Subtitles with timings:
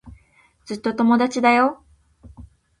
[0.65, 1.83] ずっと友達だよ。